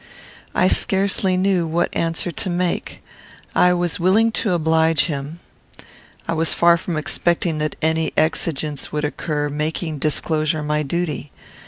[0.55, 3.03] I scarcely knew what answer to make.
[3.53, 5.41] I was willing to oblige him.
[6.27, 11.31] I was far from expecting that any exigence would occur, making disclosure my duty.